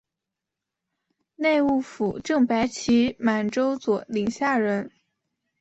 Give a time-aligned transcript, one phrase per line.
[1.35, 4.91] 内务府正白旗满洲佐领下人。